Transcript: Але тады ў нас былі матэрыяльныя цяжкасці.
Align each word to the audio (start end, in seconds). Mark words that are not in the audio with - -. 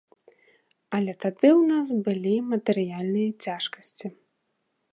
Але 0.99 1.13
тады 1.25 1.49
ў 1.59 1.63
нас 1.73 1.87
былі 2.07 2.33
матэрыяльныя 2.53 3.31
цяжкасці. 3.47 4.07